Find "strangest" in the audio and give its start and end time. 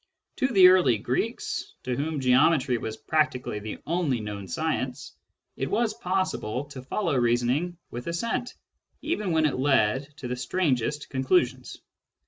10.35-11.11